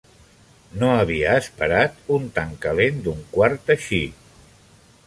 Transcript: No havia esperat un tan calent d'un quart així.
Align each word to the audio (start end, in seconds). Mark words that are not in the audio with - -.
No 0.83 0.87
havia 1.01 1.35
esperat 1.41 2.01
un 2.17 2.27
tan 2.39 2.57
calent 2.65 3.01
d'un 3.09 3.21
quart 3.37 3.73
així. 3.77 4.03